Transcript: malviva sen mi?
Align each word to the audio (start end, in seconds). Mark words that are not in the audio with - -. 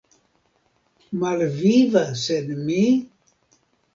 malviva 1.19 2.03
sen 2.23 2.47
mi? 2.65 2.83